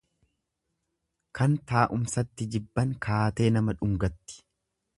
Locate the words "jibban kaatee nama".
2.55-3.77